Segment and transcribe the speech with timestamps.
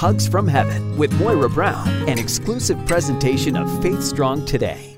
[0.00, 4.96] Hugs from Heaven with Moira Brown, an exclusive presentation of Faith Strong Today.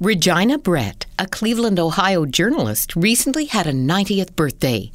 [0.00, 4.90] Regina Brett, a Cleveland, Ohio journalist, recently had a 90th birthday.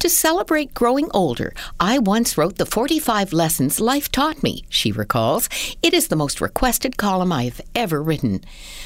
[0.00, 5.48] To celebrate growing older, I once wrote the 45 lessons life taught me, she recalls.
[5.80, 8.40] It is the most requested column I have ever written.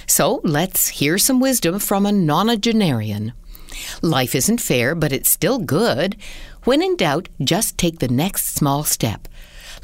[0.07, 3.33] So let's hear some wisdom from a nonagenarian.
[4.03, 6.17] Life isn't fair, but it's still good.
[6.65, 9.29] When in doubt, just take the next small step.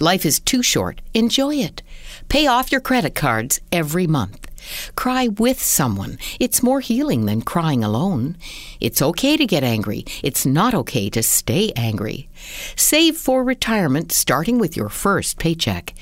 [0.00, 1.00] Life is too short.
[1.14, 1.82] Enjoy it.
[2.28, 4.48] Pay off your credit cards every month.
[4.96, 6.18] Cry with someone.
[6.40, 8.36] It's more healing than crying alone.
[8.80, 10.04] It's okay to get angry.
[10.22, 12.28] It's not okay to stay angry.
[12.76, 15.94] Save for retirement starting with your first paycheck.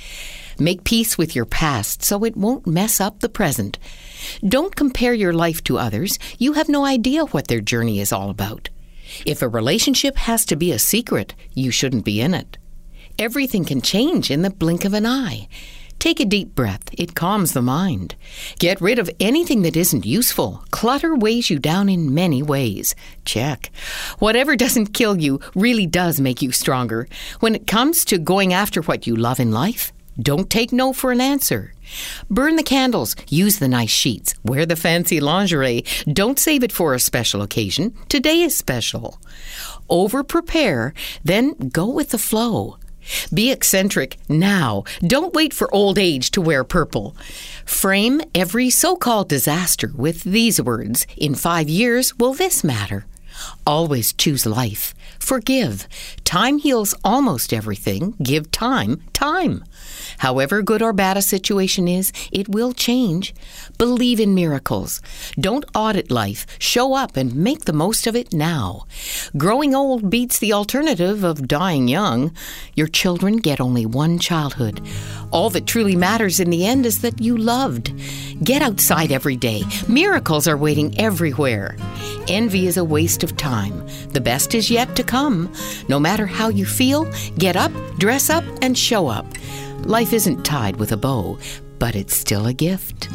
[0.60, 3.78] Make peace with your past so it won't mess up the present.
[4.46, 6.18] Don't compare your life to others.
[6.36, 8.68] You have no idea what their journey is all about.
[9.24, 12.58] If a relationship has to be a secret, you shouldn't be in it.
[13.18, 15.48] Everything can change in the blink of an eye.
[15.98, 16.82] Take a deep breath.
[16.92, 18.14] It calms the mind.
[18.58, 20.62] Get rid of anything that isn't useful.
[20.70, 22.94] Clutter weighs you down in many ways.
[23.24, 23.70] Check.
[24.18, 27.08] Whatever doesn't kill you really does make you stronger.
[27.40, 31.12] When it comes to going after what you love in life, don't take no for
[31.12, 31.72] an answer.
[32.30, 35.84] Burn the candles, use the nice sheets, wear the fancy lingerie.
[36.12, 37.94] Don't save it for a special occasion.
[38.08, 39.18] Today is special.
[39.88, 40.94] Over prepare,
[41.24, 42.78] then go with the flow.
[43.32, 44.84] Be eccentric now.
[45.00, 47.16] Don't wait for old age to wear purple.
[47.64, 53.06] Frame every so called disaster with these words In five years, will this matter?
[53.66, 54.94] Always choose life.
[55.18, 55.86] Forgive.
[56.24, 58.14] Time heals almost everything.
[58.22, 59.64] Give time, time.
[60.18, 63.34] However good or bad a situation is, it will change.
[63.78, 65.00] Believe in miracles.
[65.38, 66.46] Don't audit life.
[66.58, 68.86] Show up and make the most of it now.
[69.36, 72.34] Growing old beats the alternative of dying young.
[72.74, 74.80] Your children get only one childhood.
[75.30, 77.92] All that truly matters in the end is that you loved.
[78.44, 79.62] Get outside every day.
[79.88, 81.76] Miracles are waiting everywhere.
[82.28, 83.86] Envy is a waste of time.
[84.10, 85.52] The best is yet to come.
[85.88, 89.26] No matter how you feel, get up, dress up, and show up.
[89.84, 91.38] Life isn't tied with a bow,
[91.78, 93.08] but it's still a gift.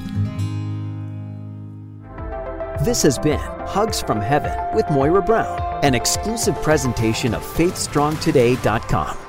[2.84, 9.25] This has been Hugs from Heaven with Moira Brown, an exclusive presentation of FaithStrongToday.com.